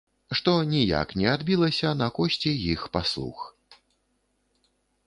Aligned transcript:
Што 0.37 0.53
ніяк 0.71 1.13
не 1.21 1.27
адбілася 1.33 1.93
на 2.01 2.09
кошце 2.17 2.57
іх 2.73 2.81
паслуг. 2.99 3.47